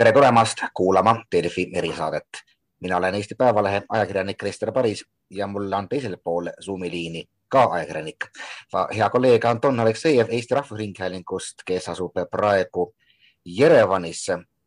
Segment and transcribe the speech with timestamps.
[0.00, 2.28] tere tulemast kuulama Delfi erisaadet.
[2.80, 7.64] mina olen Eesti Päevalehe ajakirjanik Krister Paris ja mul on teisel pool Zoomi liini ka
[7.64, 8.24] ajakirjanik,
[8.96, 12.94] hea kolleeg Anton Aleksejev Eesti Rahvusringhäälingust, kes asub praegu
[13.44, 14.24] Jerevanis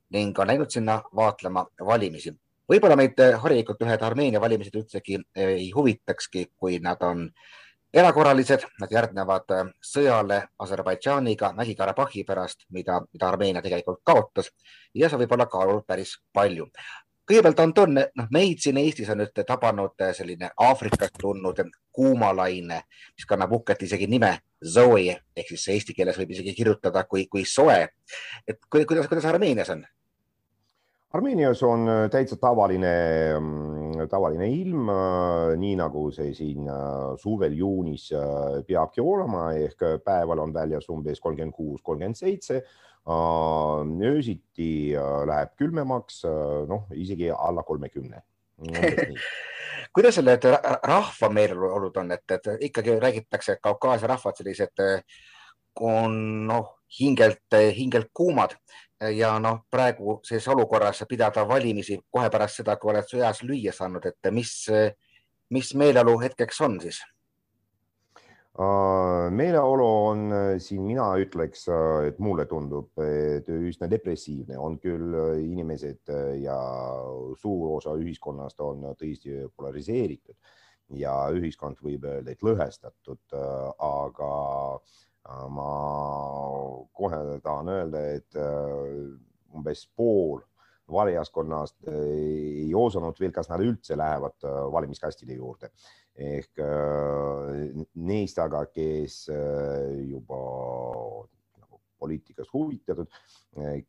[0.10, 2.36] ning on läinud sinna vaatlema valimisi.
[2.70, 7.30] võib-olla meid harilikult ühed Armeenia valimised üldsegi ei huvitakski, kui nad on
[7.94, 14.50] erakorralised, nad järgnevad sõjale Aserbaidžaaniga Mägi-Karabahhi pärast, mida, mida Armeenia tegelikult kaotas
[14.98, 16.68] ja see võib olla kaalul päris palju.
[17.30, 21.62] kõigepealt Anton, noh, meid siin Eestis on nüüd tabanud selline Aafrikast tulnud
[21.92, 22.82] kuumalaine,
[23.16, 27.46] mis kannab uhket isegi nime Zoe ehk siis eesti keeles võib isegi kirjutada kui, kui
[27.46, 27.88] soe.
[28.48, 29.86] et kuidas, kuidas Armeenias on?
[31.14, 32.94] Armeenias on äh, täitsa tavaline,
[33.40, 38.08] mm, tavaline ilm, äh, nii nagu see siin äh, suvel juunis
[38.66, 42.64] peabki olema ehk päeval on väljas umbes kolmkümmend kuus, kolmkümmend seitse.
[44.08, 44.96] öösiti
[45.28, 46.22] läheb külmemaks,
[46.70, 48.22] noh, isegi alla kolmekümne
[49.96, 50.48] kuidas need
[50.88, 54.86] rahva meeleolud on, et, et ikkagi räägitakse, et Kaukaasia rahvad sellised
[55.84, 56.16] on
[56.48, 58.56] noh, hingelt, hingelt kuumad
[59.12, 64.06] ja noh, praegu selles olukorras pidada valimisi kohe pärast seda, kui oled sõjas lüüa saanud,
[64.06, 64.54] et mis,
[65.54, 67.02] mis meeleolu hetkeks on siis?
[69.34, 71.64] meeleolu on siin, mina ütleks,
[72.06, 76.58] et mulle tundub, et üsna depressiivne on küll inimesed ja
[77.42, 80.38] suur osa ühiskonnast on tõesti polariseeritud
[81.00, 84.32] ja ühiskond võib öelda, et lõhestatud, aga
[85.30, 85.68] ma
[86.94, 90.42] kohe tahan öelda, et äh, umbes pool
[90.92, 92.00] valijaskonnast äh,
[92.68, 95.72] ei osanud veel, kas nad üldse lähevad äh, valimiskastide juurde.
[96.14, 96.60] Ehk
[98.06, 99.16] neist aga, kes
[100.06, 100.42] juba
[101.58, 103.10] nagu poliitikast huvitatud,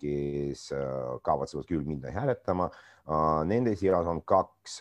[0.01, 0.63] kes
[1.21, 2.71] kavatsevad küll minna hääletama,
[3.45, 4.79] nende seas on kaks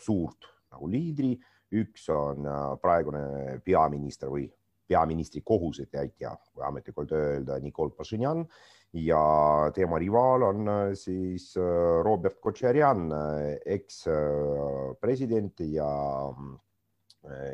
[0.00, 1.34] suurt nagu liidri,
[1.76, 2.48] üks on
[2.80, 4.48] praegune peaminister või
[4.88, 8.46] peaministri kohusetäitja, kui ametlikult öelda, Nikol Pašinjan
[8.92, 16.32] ja tema rivaal on äh, siis äh, Robert Kotšerjan, äh, ekspresident ja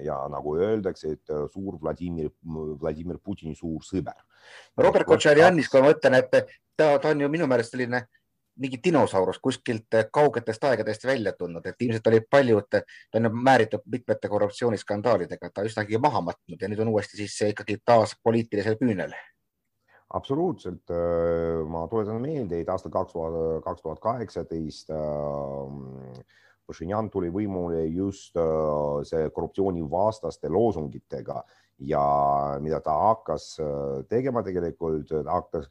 [0.05, 2.28] ja nagu öeldakse, et suur Vladimir,
[2.78, 4.21] Vladimir Putini suur sõber.
[4.78, 6.28] Robert Kotšerjanist, kui ma mõtlen, et
[6.77, 8.03] ta, ta on ju minu meelest selline
[8.61, 14.31] mingi dinosaurus kuskilt kaugetest aegadest välja tulnud, et ilmselt oli paljud, ta on määritud mitmete
[14.31, 19.15] korruptsiooniskandaalidega, ta üsnagi maha matnud ja nüüd on uuesti siis ikkagi taas poliitilisel küünel.
[20.15, 26.25] absoluutselt, äh, ma tuletan meelde, et aastal kaks tuhat, kaks tuhat kaheksateist äh,
[26.67, 31.43] Pašinjan tuli võimule just äh, see korruptsioonivastaste loosungitega
[31.91, 32.05] ja
[32.63, 33.57] mida ta hakkas
[34.09, 35.67] tegema tegelikult, hakkas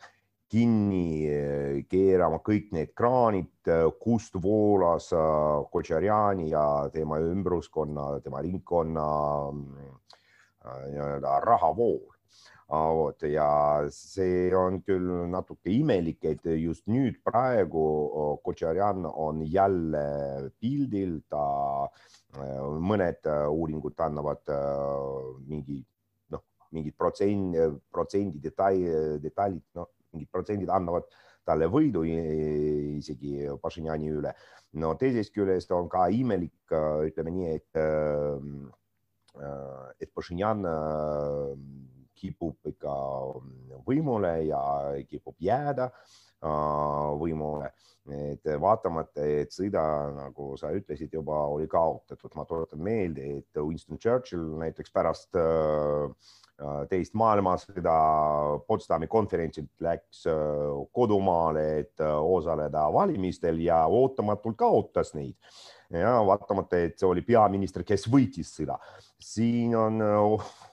[0.54, 8.44] kinni eh, keerama kõik need kraanid, eh, kust voolas eh, Kotšarjani ja tema ümbruskonna, tema
[8.46, 9.06] ringkonna
[9.50, 9.94] mm,
[10.94, 12.04] nii-öelda rahavool.
[12.74, 17.84] vot ja see on küll natuke imelik, et just nüüd praegu
[18.46, 20.06] Kotšarjan on jälle
[20.60, 21.44] pildil, ta
[22.80, 24.54] mõned uuringud annavad
[25.46, 25.84] mingi
[26.34, 27.60] noh, mingid protsent,
[27.92, 31.10] protsendi detail, detailid, noh mingid protsendid annavad
[31.48, 34.34] talle võidu isegi Pašinjani üle.
[34.80, 36.56] no teisest küljest on ka imelik,
[37.08, 37.82] ütleme nii, et,
[40.02, 40.66] et Pašinjan
[42.24, 42.94] kipub ikka
[43.86, 44.62] võimule ja
[45.10, 45.90] kipub jääda
[47.20, 47.70] võimule,
[48.12, 49.84] et vaatamata, et sõda,
[50.16, 56.10] nagu sa ütlesid, juba oli kaotatud, ma tuletan meelde, et Winston Churchill näiteks pärast äh,
[56.10, 56.43] Äh,
[56.90, 57.94] teist maailmasõda
[58.68, 60.36] Potsdami konverentsilt läks äh,
[60.94, 65.36] kodumaale, et äh, osaleda valimistel ja ootamatult kaotas neid.
[65.94, 68.80] ja vaatamata, et see oli peaminister, kes võitis sõda.
[69.22, 70.00] siin on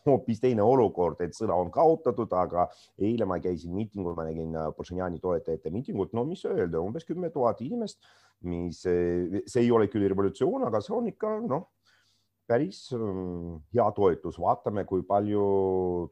[0.06, 2.68] hoopis teine olukord, et sõda on kaotatud, aga
[2.98, 7.60] eile ma käisin miitingul, ma nägin Pašinjani toetajate miitingut, no mis öelda, umbes kümme tuhat
[7.60, 8.00] inimest,
[8.48, 11.68] mis, see ei ole küll revolutsioon, aga see on ikka noh
[12.50, 15.44] päris mm, hea toetus, vaatame, kui palju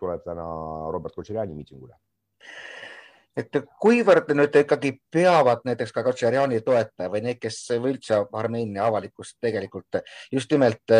[0.01, 0.49] tuleb täna
[0.95, 1.97] Robert Kotšerjani miitingule.
[3.39, 9.37] et kuivõrd nüüd ikkagi peavad näiteks ka Kotšerjani toetaja või need, kes üldse Armeenia avalikkust
[9.45, 10.01] tegelikult
[10.33, 10.97] just nimelt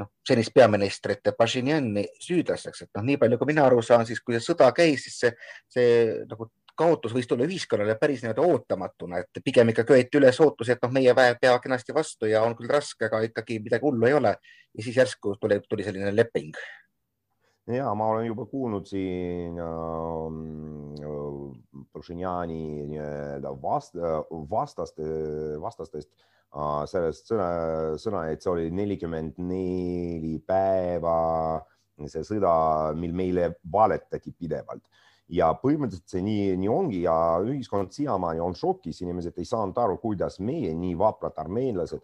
[0.00, 4.36] noh, senist peaministrit Pašinjani süüdlaseks, et noh, nii palju, kui mina aru saan, siis kui
[4.36, 5.34] see sõda käis, siis see,
[5.76, 5.90] see
[6.30, 6.48] nagu
[6.78, 10.92] kaotus võis tulla ühiskonnale päris nii-öelda ootamatuna, et pigem ikka köeti üles ootusi, et noh,
[10.94, 14.36] meie väed peavad kenasti vastu ja on küll raske, aga ikkagi midagi hullu ei ole.
[14.74, 16.54] ja siis järsku tuli, tuli selline leping.
[17.70, 19.68] ja ma olen juba kuulnud siin äh,
[21.92, 23.94] Prušinjani nii-öelda vast,
[24.50, 25.02] vastaste,
[25.60, 26.10] vastastest
[26.90, 27.46] sellest sõna,
[27.98, 31.16] sõna, et see oli nelikümmend neli päeva
[32.10, 32.52] see sõda,
[32.98, 34.82] mil meile valetati pidevalt.
[35.32, 39.96] Ja põhimõtteliselt see nii, nii ongi ja ühiskond siiamaani on šokis, inimesed ei saanud aru,
[40.02, 42.02] kuidas meie nii vaprad armeenlased,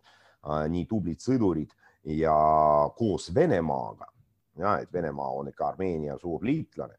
[0.72, 1.74] nii tublid sõdurid
[2.16, 2.32] ja
[2.96, 4.08] koos Venemaaga,
[4.80, 6.96] et Venemaa on ikka Armeenia suur liitlane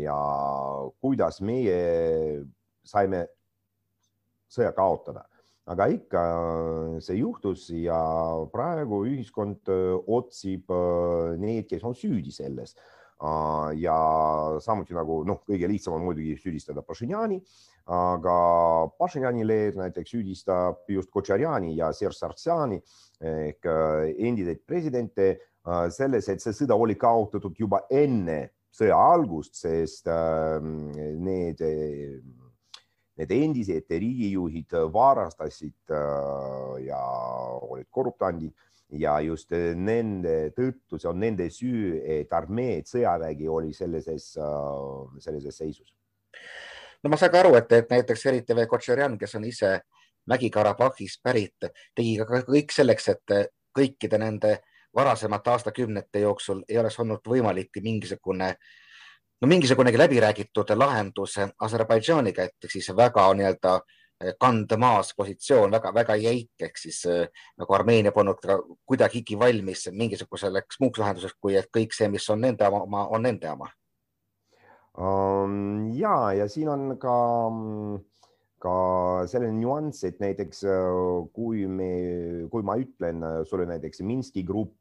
[0.00, 0.16] ja
[1.00, 1.76] kuidas meie
[2.84, 3.26] saime
[4.48, 5.24] sõja kaotada
[5.70, 6.22] aga ikka
[7.04, 8.00] see juhtus ja
[8.52, 9.70] praegu ühiskond
[10.06, 10.72] otsib
[11.40, 12.74] neid, kes on süüdi selles.
[13.80, 13.94] Ja
[14.60, 17.38] samuti nagu noh, kõige lihtsam on muidugi süüdistada Pašinjani,
[17.86, 18.36] aga
[18.98, 22.80] Pašinjani leer näiteks süüdistab just Kotšarjani ja Serge Sargsjani
[23.24, 29.54] ehk äh, endiseid presidente äh, selles, et see sõda oli kaotatud juba enne sõja algust,
[29.54, 30.90] sest ähm,
[31.22, 31.60] need,
[33.18, 37.00] need endised riigijuhid varastasid äh, ja
[37.62, 38.52] olid korruptandid
[38.98, 44.34] ja just eh, nende tõttu, see on nende süü, et armee, et sõjavägi oli sellises,
[44.38, 45.94] äh, sellises seisus.
[47.02, 49.74] no ma saan ka aru, et, et näiteks eriti veel Kotšerjan, kes on ise
[50.30, 53.34] Mägi-Karabahhist pärit, tegi ka kõik selleks, et
[53.76, 54.54] kõikide nende
[54.94, 58.54] varasemate aastakümnete jooksul ei oleks olnud võimalik mingisugune
[59.40, 66.78] no mingisugunegi läbiräägitud lahendus Aserbaidžaaniga, et siis väga nii-öelda äh, kandmaas positsioon väga-väga jäik, ehk
[66.78, 67.26] siis äh,
[67.58, 68.40] nagu Armeenia polnud
[68.86, 73.50] kuidagigi valmis mingisuguseks muuks lahenduseks, kui et kõik see, mis on nende oma, on nende
[73.50, 73.70] oma
[74.98, 75.90] um,.
[75.98, 77.18] ja, ja siin on ka,
[78.62, 78.78] ka
[79.28, 80.88] selline nüanss, et näiteks äh,
[81.34, 81.90] kui me,
[82.52, 83.20] kui ma ütlen
[83.50, 84.78] sulle näiteks Minski grupp,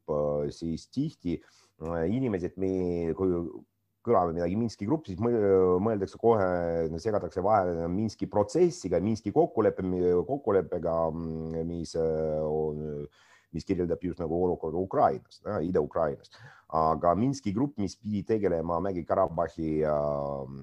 [0.53, 1.41] siis tihti
[1.83, 3.33] inimesed, me, kui
[4.03, 6.47] kõlab midagi Minski grupp, siis mõeldakse kohe,
[7.01, 9.85] segatakse vahele Minski protsessiga, Minski kokkuleppe,
[10.27, 10.95] kokkuleppega,
[11.67, 13.05] mis on,
[13.55, 15.39] mis kirjeldab just nagu olukorda Ukrainas,
[15.69, 16.33] Ida-Ukrainas,
[16.75, 20.53] aga Minski grupp, mis pidi tegelema Mägi-Karabahhi äh,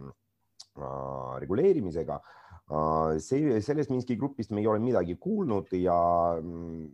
[0.76, 6.00] äh, reguleerimisega äh,, see, sellest Minski grupist me ei ole midagi kuulnud ja
[6.37, 6.88] mm,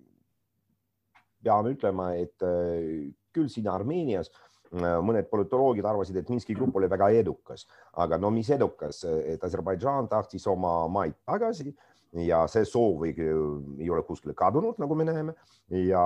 [1.42, 6.76] peame ütlema, et äh, küll siin Armeenias äh, Äh, mõned politoloogid arvasid, et Minski grupp
[6.76, 7.66] oli väga edukas,
[8.02, 11.74] aga no mis edukas, et Aserbaidžaan tahtis oma maid tagasi
[12.26, 15.34] ja see soov ei, ole kuskile kadunud, nagu me näeme.
[15.86, 16.02] Ja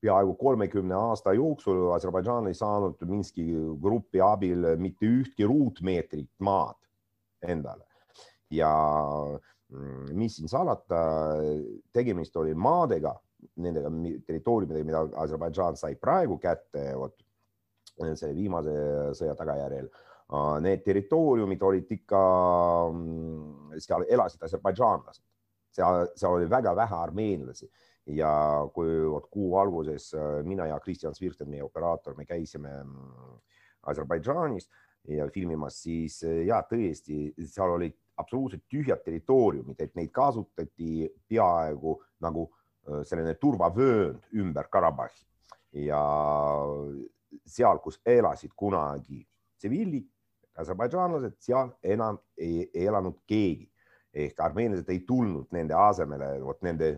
[0.00, 3.46] peaaegu kolmekümne aasta jooksul Aserbaidžaan ei saanud Minski
[3.82, 6.78] grupi abil mitte ühtki ruutmeetrit maad
[7.42, 7.84] endale.
[8.50, 8.70] Ja
[9.68, 11.00] mm, mis siin salata,
[11.92, 13.12] tegemist oli maadega
[13.62, 13.90] nendega
[14.26, 17.16] territooriumidega, mida Aserbaidžaan sai praegu kätte, vot
[17.98, 18.74] selle viimase
[19.18, 19.88] sõja tagajärjel.
[20.62, 22.22] Need territooriumid olid ikka,
[22.92, 25.22] mm, seal elasid aserbaidžaanlased,
[25.72, 27.68] seal, seal oli väga vähe armeenlasi
[28.18, 28.30] ja
[28.74, 33.40] kui vot kuu alguses äh, mina ja Kristjan Svirten, meie operaator, me käisime mm,
[33.88, 34.68] Aserbaidžaanis
[35.08, 41.96] ja filmimas, siis äh, ja tõesti, seal olid absoluutselt tühjad territooriumid, et neid kasutati peaaegu
[42.24, 42.67] nagu Äh,
[43.04, 45.24] selline turvavöönd ümber Karabahhi.
[45.84, 46.00] Ja
[47.46, 49.20] seal, kus elasid kunagi
[49.58, 50.06] tsiviilid,
[50.58, 53.68] aserbaidžaanlased, seal enam ei, ei elanud keegi.
[54.18, 56.94] Ehk armeenlased ei tulnud nende asemele, vot nende,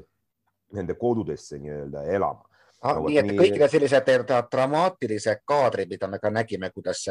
[0.76, 2.47] nende kodudesse nii-öelda elama.
[2.80, 3.37] Ah, no, nii et nii...
[3.37, 4.06] kõik need sellised
[4.52, 7.02] dramaatilised kaadrid, mida me ka nägime, kuidas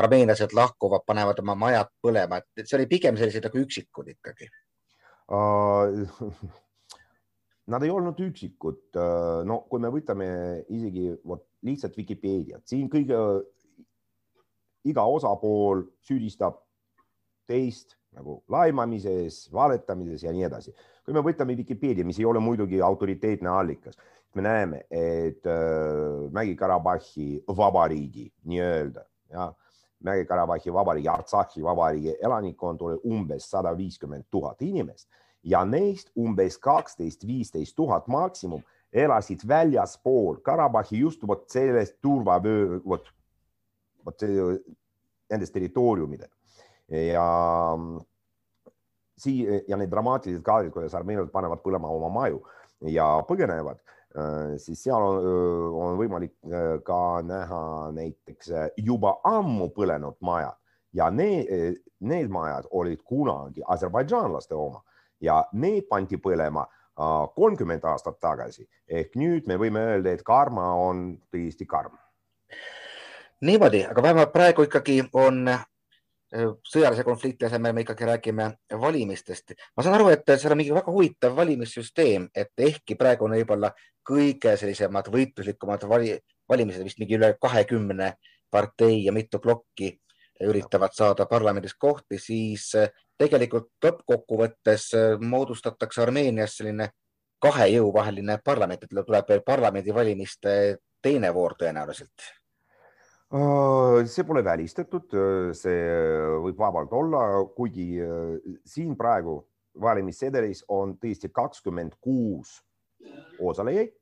[0.00, 4.48] armeenlased lahkuvad, panevad oma majad põlema, et see oli pigem sellised nagu üksikud ikkagi.
[5.28, 6.08] Uh,
[7.68, 10.28] Nad ei olnud üksikud, äh, no kui me võtame
[10.72, 13.18] isegi vot lihtsalt Vikipeediat, siin kõige,
[14.88, 16.62] iga osapool süüdistab
[17.48, 20.72] teist nagu laimamises, valetamises ja nii edasi.
[21.04, 23.96] kui me võtame Vikipeedia, mis ei ole muidugi autoriteetne allikas,
[24.34, 29.52] me näeme, et äh, Mägi-Karabahhi vabariigi nii-öelda ja
[30.04, 35.08] Mägi-Karabahhi vabariigi, Artsahhi vabariigi elanikkond oli umbes sada viiskümmend tuhat inimest
[35.42, 43.08] ja neist umbes kaksteist, viisteist tuhat maksimum elasid väljaspool Karabahhi just vot sellest turvavöö, vot,
[44.04, 44.24] vot
[45.30, 46.30] nendest territooriumidel.
[46.88, 47.26] Ja
[49.20, 52.42] sii- ja need dramaatilised kaadrid, kuidas armeenlased panevad põlema oma maju
[52.88, 53.80] ja põgenevad,
[54.56, 55.24] siis seal on,
[55.82, 56.32] on võimalik
[56.84, 60.56] ka näha näiteks juba ammu põlenud majad.
[60.96, 64.80] Ja need, need majad olid kunagi aserbaidžaanlaste oma
[65.20, 66.66] ja need pandi põlema
[67.34, 71.94] kolmkümmend aastat tagasi ehk nüüd me võime öelda, et karma on tõesti karm.
[73.40, 75.46] niimoodi, aga vähemalt praegu ikkagi on
[76.28, 78.48] sõjalise konflikti asemel me ikkagi räägime
[78.80, 79.54] valimistest.
[79.76, 83.72] ma saan aru, et seal on mingi väga huvitav valimissüsteem, et ehkki praegu on võib-olla
[84.08, 88.12] kõige sellisemad võitluslikumad vali, valimised vist mingi üle kahekümne
[88.50, 89.98] partei ja mitu plokki
[90.44, 92.72] üritavad saada parlamendis kohti, siis
[93.18, 96.90] tegelikult lõppkokkuvõttes moodustatakse Armeenias selline
[97.42, 100.52] kahe jõu vaheline parlament, et tuleb veel parlamendivalimiste
[101.02, 102.28] teine voor tõenäoliselt
[103.28, 105.80] Äh, see pole välistatud, äh, see
[106.40, 107.20] võib vabalt olla,
[107.52, 109.42] kuigi äh, siin praegu
[109.84, 112.54] valimissedelis on tõesti kakskümmend kuus
[113.44, 113.92] osalejaid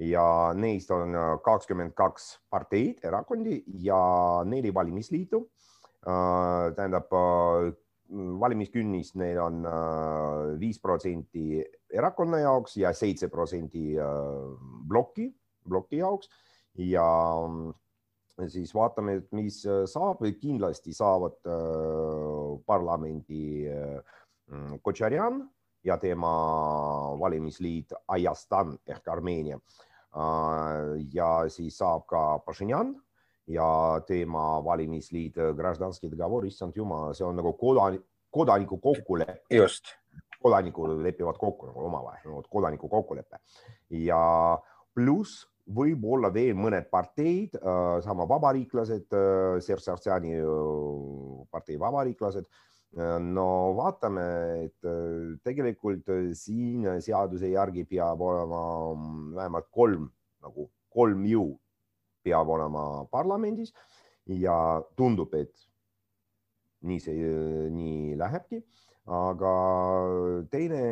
[0.00, 0.24] ja
[0.56, 1.12] neist on
[1.44, 4.00] kakskümmend kaks parteid, erakondi ja
[4.48, 5.44] neli valimisliitu.
[6.00, 7.10] tähendab,
[8.40, 9.66] valimiskünnis neil on
[10.58, 11.60] viis protsenti
[11.94, 13.94] erakonna jaoks ja seitse protsenti
[14.88, 15.28] ploki,
[15.68, 16.30] ploki jaoks
[16.74, 17.06] ja
[18.48, 24.18] siis vaatame, et mis äh, saab, kindlasti saavad äh, parlamendi äh,
[24.82, 25.42] Kotšarjan
[25.84, 26.30] ja tema
[27.20, 29.60] valimisliit Ajastan ehk Armeenia.
[31.14, 32.96] ja siis saab ka Pašinjan
[33.50, 39.40] ja teema valimisliit, äh, Graždanski dogovor, issand jumal, see on nagu kodanik, kodaniku kokkulepe.
[39.50, 39.96] just.
[40.40, 43.36] kodanikud lepivad kokku nagu omavahel no,, kodaniku kokkulepe
[44.06, 44.20] ja
[44.96, 50.40] pluss võib-olla veel mõned parteid, äh, sama vabariiklased, äh, Serge Sartsjani
[51.50, 52.48] partei vabariiklased.
[53.22, 53.44] no
[53.78, 54.22] vaatame,
[54.64, 54.86] et
[55.46, 58.62] tegelikult siin seaduse järgi peab olema
[58.96, 60.08] mm, vähemalt kolm
[60.42, 61.60] nagu kolm jõud
[62.22, 63.74] peab olema parlamendis.
[64.30, 65.54] Ja tundub, et
[66.86, 67.34] nii see
[67.74, 68.60] nii lähebki.
[69.10, 69.52] Aga
[70.52, 70.82] teine,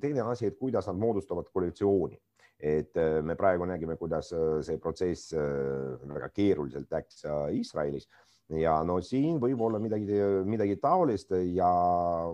[0.00, 2.16] teine asi, et kuidas nad moodustavad koalitsiooni.
[2.62, 8.06] Et äh, me praegu nägime, kuidas äh, see protsess äh, väga keeruliselt läks Iisraelis.
[8.54, 10.06] Ja no siin võib olla midagi,
[10.46, 11.72] midagi taolist ja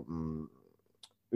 [0.02, 0.44] mm,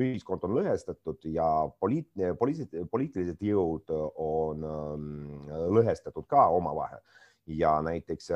[0.00, 1.46] ühiskond on lõhestatud ja
[1.80, 2.08] poliit,
[2.38, 7.02] poliitilised, poliitilised jõud on mm, lõhestatud ka omavahel.
[7.50, 8.30] Ja näiteks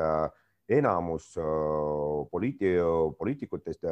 [0.77, 1.31] enamus
[2.31, 2.73] poliiti,
[3.17, 3.87] poliitikutest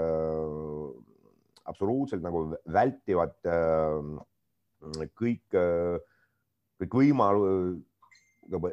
[1.66, 3.38] absoluutselt nagu vältivad
[5.16, 5.56] kõik
[6.82, 7.84] kõik võimalused,
[8.52, 8.72] nagu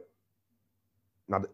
[1.32, 1.46] nad,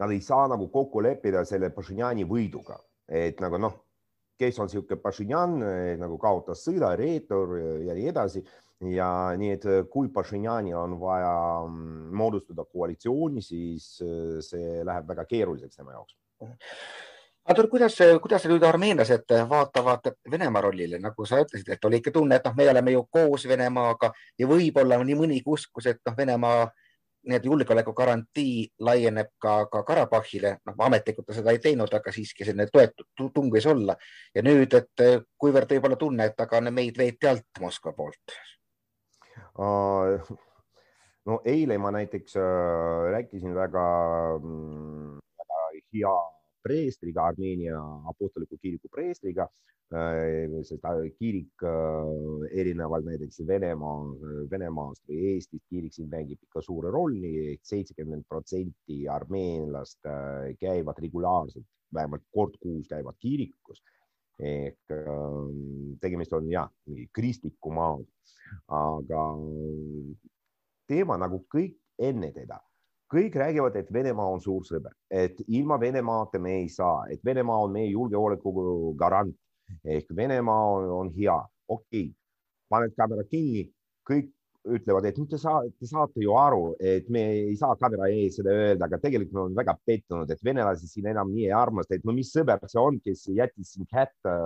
[0.00, 3.76] nad ei saa nagu kokku leppida selle Pašinjani võiduga, et nagu noh,
[4.38, 5.56] kes on niisugune Pašinjan
[6.00, 8.44] nagu kaotas sõda, reetur ja nii edasi.
[8.90, 11.32] Ja nii, et kui Pašinjani on vaja
[11.64, 13.86] mm, moodustada koalitsiooni, siis
[14.44, 16.16] see läheb väga keeruliseks tema jaoks.
[17.44, 22.38] Artur, kuidas, kuidas nüüd armeenlased vaatavad Venemaa rollile, nagu sa ütlesid, et oli ikka tunne,
[22.38, 24.10] et noh, me oleme ju koos Venemaaga
[24.40, 26.62] ja võib-olla nii mõnigi uskus, et noh, Venemaa
[27.24, 32.68] nii-öelda julgeolekugarantii laieneb ka, ka Karabahhile, noh, ametlikult ta seda ei teinud, aga siiski selline
[32.72, 33.96] toetud tung võis olla.
[34.34, 35.04] ja nüüd, et
[35.38, 38.36] kuivõrd võib olla tunne, et aga meid veeti alt Moskva poolt
[39.58, 40.34] uh,?
[41.26, 43.84] no eile ma näiteks äh, rääkisin väga,
[44.42, 45.60] mm, väga
[45.94, 46.16] hea
[46.64, 47.78] preestriga, Armeenia
[48.10, 49.48] apostoliku kiriku preestriga.
[49.94, 53.98] Äh, seda kirik äh, erinevalt näiteks Venemaa,
[54.50, 61.68] Venemaast või Eestist, kirik siin mängib ikka suure rolli, seitsekümmend protsenti armeenlast äh, käivad regulaarselt,
[61.94, 63.84] vähemalt kord kuus käivad kirikus
[64.42, 64.90] ehk
[66.02, 66.66] tegemist on jah,
[67.14, 68.02] kristliku maaga,
[68.66, 69.20] aga
[70.90, 72.58] teema nagu kõik enne teda
[73.12, 77.64] kõik räägivad, et Venemaa on suur sõber, et ilma Venemaata me ei saa, et Venemaa
[77.66, 79.34] on meie julgeoleku garant
[79.84, 81.36] ehk Venemaa on, on hea,
[81.68, 82.14] okei okay.,
[82.72, 83.68] paned kaamera kinni,
[84.08, 84.32] kõik
[84.64, 88.38] ütlevad, et nüüd te, saa, te saate ju aru, et me ei saa kaamera ees
[88.40, 91.98] seda öelda, aga tegelikult me oleme väga pettunud, et venelasi siin enam nii ei armasta,
[91.98, 94.36] et no mis sõber see on, kes jättis sind hätta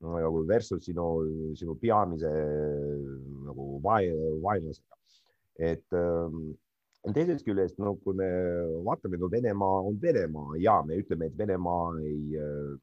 [0.00, 1.06] nagu versus sinu,
[1.56, 2.30] sinu peamise
[3.46, 4.96] nagu vaenlasega.
[5.56, 6.52] et ähm,
[7.14, 8.26] teisest küljest, no kui me
[8.86, 12.74] vaatame, no Venemaa on Venemaa ja me ütleme, et Venemaa ei äh,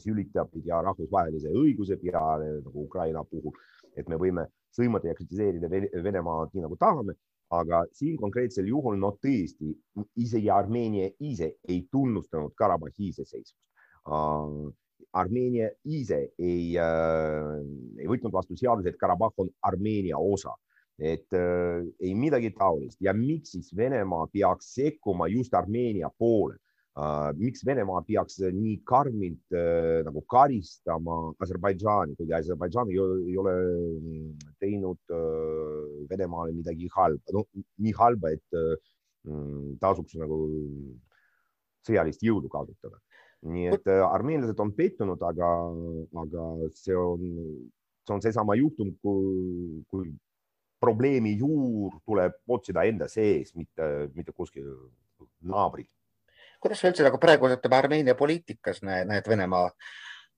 [0.00, 3.54] sülitab ja rahvusvahelise õiguse peale nagu Ukraina puhul,
[3.94, 7.14] et me võime sõimata ja kritiseerida Venemaad nii nagu tahame,
[7.54, 9.74] aga siin konkreetsel juhul no tõesti
[10.18, 13.60] isegi Armeenia ise ei tunnustanud Karabahhi iseseisvust
[14.08, 14.72] uh,.
[15.14, 17.60] Armeenia ise ei uh,,
[18.00, 20.56] ei võtnud vastu seaduse, et Karabahh on Armeenia osa
[20.98, 23.00] et äh, ei midagi taolist.
[23.02, 26.58] Ja miks siis Venemaa peaks sekkuma just Armeenia poole?
[26.94, 27.32] Äh,?
[27.34, 33.00] miks Venemaa peaks nii karmilt äh, nagu karistama Aserbaidžaani, kuigi Aserbaidžaan ei,
[33.32, 33.54] ei ole
[33.98, 34.28] mm,
[34.62, 37.42] teinud äh, Venemaale midagi halba, no
[37.82, 38.76] nii halba, et äh,
[39.26, 40.38] mm, tasuks nagu
[41.84, 43.00] sõjalist jõudu kasutada.
[43.44, 45.48] Nii et armeenlased on pettunud, aga,
[46.22, 47.26] aga see on,
[48.06, 50.14] see on seesama juhtum, kui, kui
[50.84, 54.70] probleemi juur tuleb otsida enda sees, mitte, mitte kuskil
[55.44, 55.88] naabrid.
[56.64, 59.68] kuidas sa üldse nagu praegu ütleme Armeenia poliitikas näed, näed Venemaa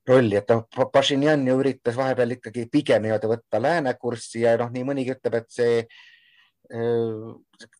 [0.07, 4.71] rolli, et noh, Pašinjan ju üritas vahepeal ikkagi pigem nii-öelda võtta lääne kurssi ja noh,
[4.71, 5.81] nii mõnigi ütleb, et see,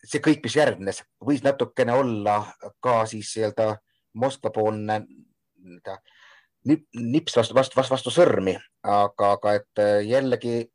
[0.04, 2.40] see kõik, mis järgnes, võis natukene olla
[2.84, 3.74] ka siis nii-öelda
[4.18, 5.02] Moskva-poolne
[6.68, 10.66] nips vastu, vastu, vastu, vastu sõrmi, aga, aga et jällegi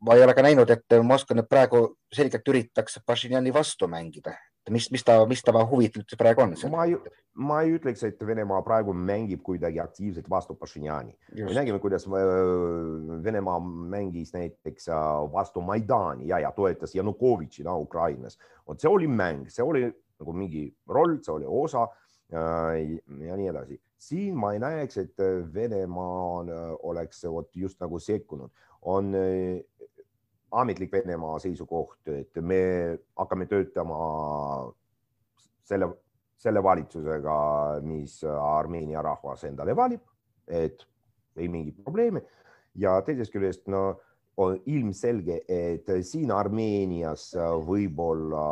[0.00, 1.80] ma ei ole ka näinud, et Moskva nüüd praegu
[2.14, 4.36] selgelt üritaks Pašinjani vastu mängida.
[4.68, 6.52] mis, mis ta, mis ta huvid üldse praegu on?
[6.68, 6.96] ma ei,
[7.40, 11.16] ma ei ütleks, et Venemaa praegu mängib kuidagi aktiivselt vastu Pašinjani.
[11.38, 17.78] me nägime, kuidas äh, Venemaa mängis näiteks äh, vastu Maidani ja, ja toetas Janukovitši no,
[17.80, 18.38] Ukrainas.
[18.66, 21.88] vot see oli mäng, see oli nagu mingi roll, see oli osa
[22.32, 25.22] äh, ja nii edasi siin ma ei näeks, et
[25.54, 26.44] Venemaa
[26.86, 28.50] oleks vot just nagu sekkunud
[28.82, 29.88] on äh,
[30.50, 32.60] ametlik Venemaa seisukoht, et me
[33.16, 33.98] hakkame töötama
[35.68, 35.90] selle,
[36.38, 37.38] selle valitsusega,
[37.84, 40.04] mis Armeenia rahvas endale valib,
[40.46, 40.86] et
[41.36, 42.22] ei mingit probleemi.
[42.78, 43.98] ja teisest küljest no
[44.38, 47.32] on ilmselge, et siin Armeenias
[47.66, 48.44] võib-olla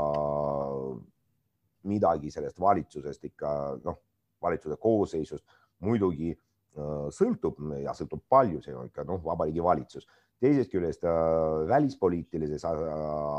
[1.86, 3.50] midagi sellest valitsusest ikka
[3.84, 4.00] noh,
[4.46, 5.44] valitsuse koosseisust
[5.84, 6.32] muidugi
[6.76, 10.06] Äh, sõltub ja sõltub palju, see on ikka noh, vabariigi valitsus.
[10.40, 12.82] teisest küljest äh, välispoliitilises äh,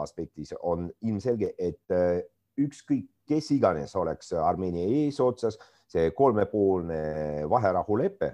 [0.01, 2.25] aspektis on ilmselge, et
[2.57, 8.31] ükskõik, kes iganes oleks Armeenia eesotsas, see kolmepoolne vaherahulepe,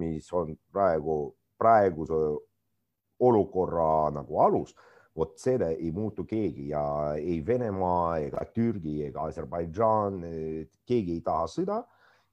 [0.00, 2.20] mis on praegu, praeguse
[3.20, 4.72] olukorra nagu alus,
[5.14, 6.82] vot selle ei muutu keegi ja
[7.14, 10.20] ei Venemaa ega Türgi ega Aserbaidžaan,
[10.86, 11.82] keegi ei taha sõda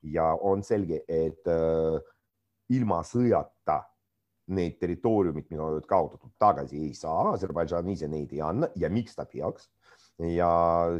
[0.09, 1.99] ja on selge, et äh,
[2.73, 3.81] ilma sõjata
[4.51, 9.15] need territooriumid, mida on kaotatud, tagasi ei saa, Aserbaidžaan ise neid ei anna ja miks
[9.15, 9.69] ta peaks.
[10.21, 10.51] ja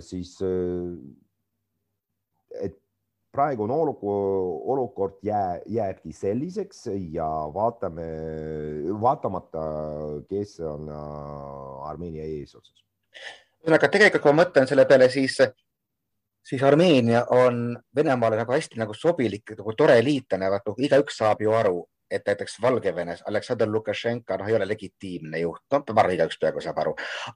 [0.01, 0.95] siis, äh,
[2.61, 2.80] et
[3.31, 8.07] praegune olukord, olukord jää, jääbki selliseks ja vaatame,
[9.01, 9.63] vaatamata,
[10.29, 12.83] kes on äh, Armeenia eesotsas.
[13.61, 15.37] ühesõnaga, tegelikult kui ma mõtlen selle peale, siis
[16.43, 21.53] siis Armeenia on Venemaale nagu hästi nagu sobilik, nagu tore liitlane, vaata igaüks saab ju
[21.55, 26.39] aru, et näiteks Valgevenes Aleksandr Lukašenka noh, ei ole legitiimne juht, noh, ma arvan, igaüks
[26.41, 26.93] peaaegu saab aru,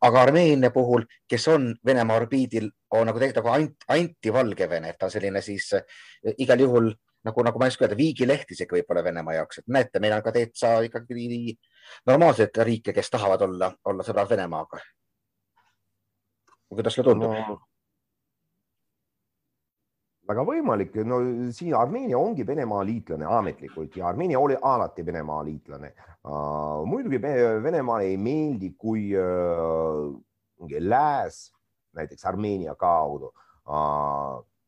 [0.08, 5.10] aga Armeenia puhul, kes on Venemaa orbiidil, on nagu tegelikult nagu ant, anti-Valgevene, et ta
[5.10, 5.86] on selline siis eh,
[6.44, 6.92] igal juhul
[7.26, 10.26] nagu, nagu ma ei oska öelda, viigileht isegi võib-olla Venemaa jaoks, et näete, meil on
[10.26, 11.56] ka täitsa ikkagi
[12.10, 14.84] normaalseid riike, kes tahavad olla, olla sõbrad Venemaaga.
[16.76, 17.58] kuidas sulle tundub no.?
[20.28, 21.20] Väga võimalik, no
[21.54, 25.94] siin Armeenia ongi Venemaa liitlane ametlikult ja Armeenia oli alati Venemaa liitlane.
[26.86, 30.16] Muidugi Venemaale ei meeldi, kui uh,
[30.80, 31.52] lääs
[31.96, 33.32] näiteks Armeenia kaudu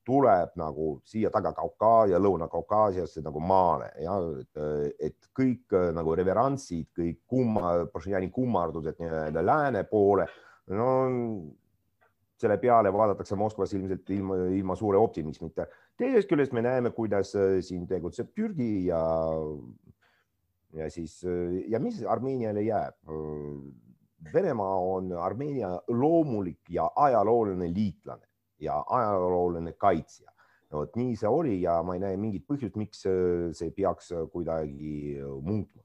[0.07, 4.61] tuleb nagu siia Taga-Kaukaasia, Lõuna-Kaukaasiasse nagu maale ja et,
[5.09, 7.73] et kõik nagu reverantsid, kõik kumma,
[8.31, 10.29] kummardused nii-öelda lääne poole,
[10.71, 10.87] no
[12.37, 15.65] selle peale vaadatakse Moskvas ilmselt ilma, ilma suure optimismita.
[15.97, 19.01] teisest küljest me näeme, kuidas äh, siin tegutseb Türgi ja,
[20.77, 22.97] ja siis äh, ja mis Armeeniale jääb?
[23.09, 23.59] Äh,
[24.33, 28.25] Venemaa on Armeenia loomulik ja ajalooline liitlane
[28.59, 30.31] ja ajalooline kaitsja.
[30.71, 33.05] no vot nii see oli ja ma ei näe mingit põhjust, miks
[33.55, 35.83] see peaks kuidagi muutma.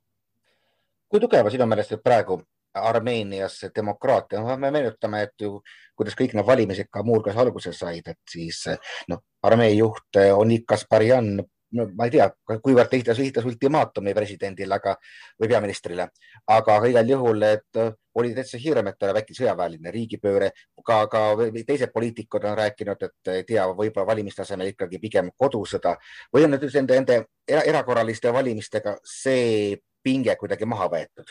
[1.09, 2.41] kui tugeva sinu meelest praegu
[2.75, 5.59] Armeenias demokraatia, noh, me meenutame, et ju
[5.99, 8.65] kuidas kõik need valimised ka muuhulgas alguse said, et siis
[9.13, 11.35] noh, armee juht on Ikas Barjan,
[11.73, 14.95] no ma ei tea, kuivõrd ta esitas, esitas ultimaatumi presidendile, aga
[15.41, 16.09] või peaministrile,
[16.53, 17.83] aga igal juhul, et
[18.21, 20.51] oli täitsa hirm, et tuleb äkki sõjaväeline riigipööre,
[20.85, 21.23] ka, ka
[21.69, 25.95] teised poliitikud on rääkinud, et ei tea, võib-olla valimiste asemel ikkagi pigem kodusõda.
[26.35, 31.31] Või on nüüd nende, nende erakorraliste valimistega see pinge kuidagi maha võetud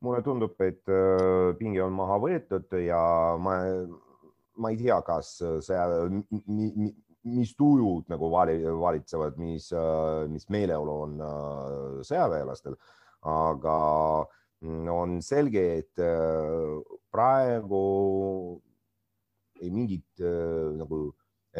[0.00, 3.00] mulle tundub, et äh, pinge on maha võetud ja
[3.40, 3.58] ma,
[4.60, 5.36] ma ei tea, kas
[5.66, 5.80] see,
[7.30, 12.78] mis tujud nagu valitsevad, mis, äh, mis meeleolu on äh, sõjaväelastel,
[13.28, 13.76] aga
[14.64, 16.04] mm, on selge, et
[17.12, 17.84] praegu
[19.60, 20.22] ei mingit
[20.78, 21.10] nagu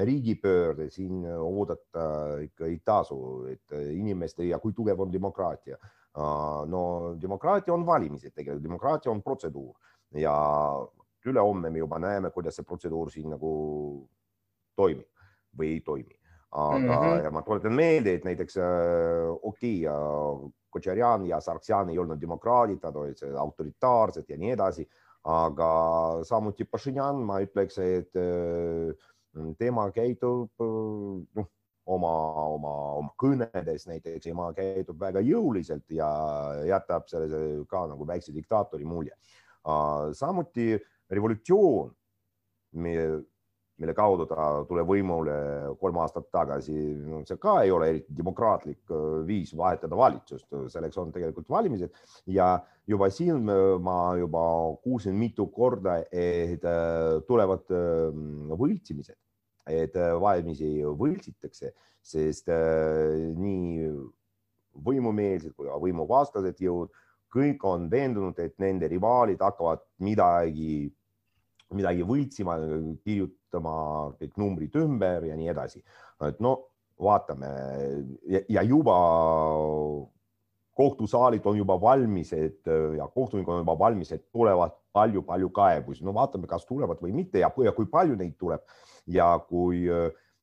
[0.01, 3.19] riigipöörde siin oodata ikka ei tasu,
[3.51, 5.77] et inimeste ja kui tugev on demokraatia
[6.15, 6.83] no
[7.23, 9.75] demokraatia on valimised tegelikult, demokraatia on protseduur
[10.19, 10.35] ja
[11.27, 13.51] ülehomme me juba näeme, kuidas see protseduur siin nagu
[14.77, 15.07] toimib
[15.59, 16.17] või ei toimi.
[16.51, 17.25] aga mm, -hmm.
[17.25, 18.57] ja ma tuletan meelde, et näiteks
[19.43, 24.89] okei okay,, Kotšarjan ja Sargsjan ei olnud demokraadid, nad olid autoritaarsed ja nii edasi,
[25.25, 25.71] aga
[26.23, 28.13] samuti Pašinjan, ma ütleks, et
[29.59, 31.51] tema käitub noh,
[31.95, 32.13] oma,
[32.55, 36.09] oma, oma kõnedes näiteks, tema käitub väga jõuliselt ja
[36.69, 39.17] jätab selle ka nagu väikse diktaatori mulje.
[40.17, 40.73] samuti
[41.11, 41.91] revolutsioon,
[42.81, 45.35] mille kaudu ta tuleb võimule
[45.81, 46.75] kolm aastat tagasi,
[47.29, 48.93] see ka ei ole eriti demokraatlik
[49.27, 51.93] viis vahetada valitsust, selleks on tegelikult valimised
[52.27, 52.53] ja
[52.87, 53.43] juba siin
[53.83, 54.45] ma juba
[54.85, 56.65] kuulsin mitu korda, et
[57.27, 57.67] tulevad
[58.61, 59.19] võltsimised
[59.69, 63.91] et äh, valimisi võltsitakse, sest äh, nii
[64.87, 66.93] võimumeelsed kui ka võimuvastased jõud,
[67.31, 70.89] kõik on veendunud, et nende rivaalid hakkavad midagi,
[71.77, 72.57] midagi võltsima,
[73.05, 73.75] kirjutama
[74.19, 75.83] kõik numbrid ümber ja nii edasi.
[76.27, 76.57] et no
[77.01, 77.51] vaatame
[78.29, 78.97] ja, ja juba
[80.81, 86.15] kohtusaalid on juba valmis, et ja kohtunikud on juba valmis, et tulevad palju-palju kaebusi, no
[86.17, 88.65] vaatame, kas tulevad või mitte ja, ja kui palju neid tuleb.
[89.11, 89.85] Ja kui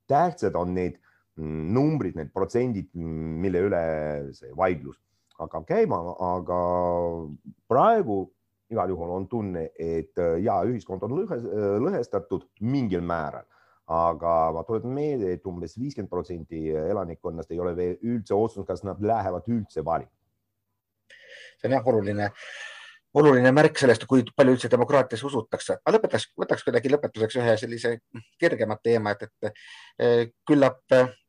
[0.08, 0.96] tähtsad on need
[1.40, 3.84] mm, numbrid, need protsendid, mm, mille üle
[4.38, 5.02] see vaidlus
[5.38, 6.00] hakkab käima,
[6.34, 6.62] aga
[7.70, 8.24] praegu
[8.74, 11.38] igal juhul on tunne, et ja ühiskond on lõhe,
[11.84, 13.46] lõhestatud mingil määral,
[13.88, 18.84] aga ma tuletan meelde, et umbes viiskümmend protsenti elanikkonnast ei ole veel üldse otsustanud, kas
[18.84, 20.12] nad lähevad üldse valima.
[21.58, 22.32] See on jah oluline
[23.18, 25.78] oluline märk sellest, kui palju üldse demokraatiasse usutakse.
[25.86, 27.94] ma lõpetaks, võtaks kuidagi lõpetuseks ühe sellise
[28.40, 29.54] kergemat teema, et, et
[30.04, 30.84] eh, küllap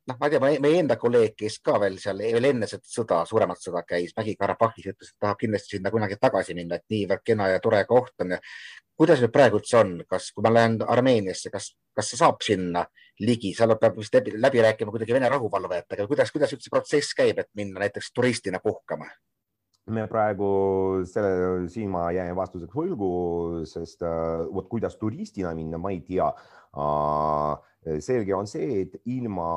[0.09, 3.23] noh, ma ei tea, meie enda kolleeg, kes ka veel seal veel enne seda sõda,
[3.29, 7.49] suuremat sõda käis, Mägi-Karabahhis, ütles, et tahab kindlasti sinna kunagi tagasi minna, et niivõrd kena
[7.53, 8.39] ja tore koht on ja
[8.99, 12.83] kuidas nüüd praegu üldse on, kas, kui ma lähen Armeeniasse, kas, kas saab sinna
[13.23, 17.39] ligi, seal peab vist läbi, läbi rääkima kuidagi Vene rahuvalvajatega, kuidas, kuidas üldse protsess käib,
[17.39, 19.07] et minna näiteks turistina puhkama?
[19.93, 20.49] Me praegu
[21.09, 23.09] selle, siin ma jään vastuseks võlgu,
[23.69, 27.57] sest äh, vot kuidas turistina minna, ma ei tea uh,.
[28.03, 29.49] selge on see, et ilma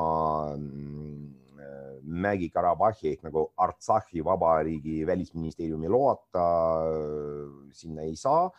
[0.57, 1.39] mm,
[2.03, 6.47] Mägi-Karabahhi ehk nagu Artsahhi vabariigi välisministeeriumi loata
[6.91, 8.51] äh, sinna ei saa.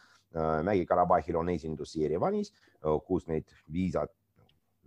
[0.66, 2.48] Mägi-Karabahhil on esindus Jerevanis,
[3.06, 4.10] kus need viisad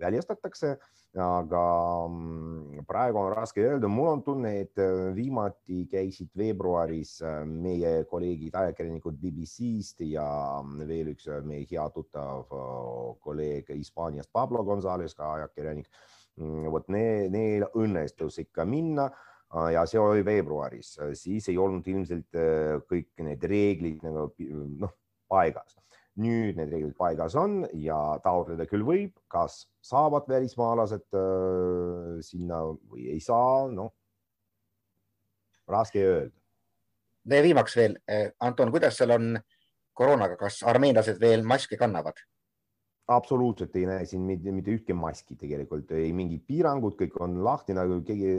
[0.03, 0.73] väljastatakse
[1.21, 1.63] aga
[2.09, 8.05] mm, praegu on raske öelda, mul on tunne, et äh, viimati käisid veebruaris äh, meie
[8.11, 10.27] kolleegid, ajakirjanikud BBC-st ja
[10.63, 12.51] mm, veel üks äh, meie hea tuttav
[13.25, 15.89] kolleeg Hispaaniast, Pablo Gonzalez, ka ajakirjanik.
[16.37, 19.09] Mm, vot neil, neil õnnestus ikka minna
[19.73, 22.35] ja see oli veebruaris, siis ei olnud ilmselt
[22.91, 24.27] kõik need reeglid nagu
[24.83, 24.91] noh,
[25.31, 25.79] paigas
[26.23, 33.11] nüüd need reeglid paigas on ja taotleda küll võib, kas saavad välismaalased äh, sinna või
[33.13, 33.93] ei saa, noh,
[35.69, 37.43] raske öelda.
[37.43, 37.99] viimaks veel,
[38.41, 39.37] Anton, kuidas seal on
[39.97, 42.21] koroonaga, kas armeenlased veel maske kannavad?
[43.07, 47.77] absoluutselt ei näe siin mitte, mitte ühtki maski tegelikult, ei mingit piirangut, kõik on lahti
[47.77, 48.33] nagu keegi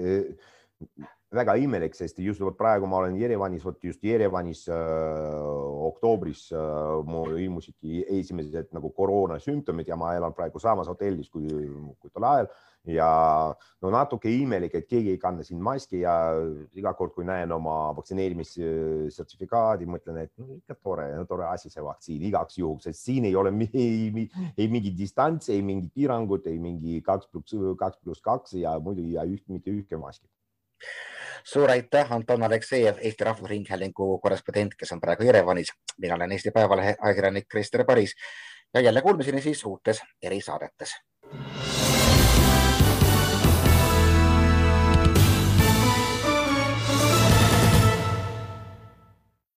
[1.36, 4.78] väga imelik, sest just vot praegu ma olen Jerevanis, vot just Jerevanis äh,
[5.90, 11.50] oktoobris äh, mul ilmusidki esimesed nagu koroonasümptomid ja ma elan praegu samas hotellis kui,
[12.00, 12.48] kui tol ajal.
[12.88, 13.10] Ja
[13.84, 16.14] no natuke imelik, et keegi ei kanna siin maski ja
[16.80, 22.24] iga kord, kui näen oma vaktsineerimissertifikaadi, mõtlen, et no ikka tore, tore asi see vaktsiin
[22.30, 27.02] igaks juhuks, sest siin ei ole ei, ei mingit distantsi, ei mingit piirangut, ei mingi
[27.04, 30.30] kaks pluss kaks pluss kaks ja muidugi ja üht, mitte ühtki maski
[31.44, 35.72] suur aitäh, Anton Aleksejev, Eesti Rahvusringhäälingu korrespondent, kes on praegu Jerevanis.
[35.98, 38.16] mina olen Eesti Päevalehe ajakirjanik Krister Paris
[38.74, 40.90] ja jälle kuulmiseni siis uutes erisaadetes